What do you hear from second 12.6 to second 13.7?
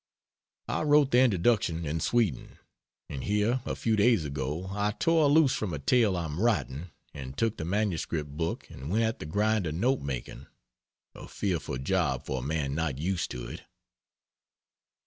not used to it.